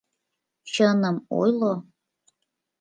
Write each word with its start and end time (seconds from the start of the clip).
Чыным 0.71 1.17
ойло. 1.39 1.73